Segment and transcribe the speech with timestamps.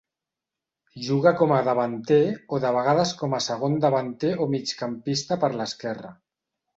[1.07, 2.17] Juga com a davanter
[2.57, 6.15] o de vegades com a segon davanter o migcampista per l'esquerra.